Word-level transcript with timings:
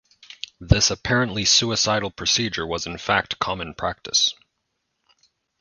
This 0.59 0.89
apparently 0.89 1.45
suicidal 1.45 2.09
procedure 2.09 2.65
was 2.65 2.87
in 2.87 2.97
fact 2.97 3.37
common 3.37 3.75
practice. 3.75 4.33